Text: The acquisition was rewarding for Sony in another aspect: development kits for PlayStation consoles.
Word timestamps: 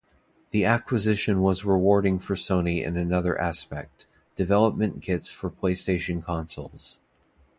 The 0.49 0.65
acquisition 0.65 1.43
was 1.43 1.63
rewarding 1.63 2.17
for 2.17 2.33
Sony 2.33 2.83
in 2.83 2.97
another 2.97 3.39
aspect: 3.39 4.07
development 4.35 5.03
kits 5.03 5.29
for 5.29 5.51
PlayStation 5.51 6.23
consoles. 6.23 7.01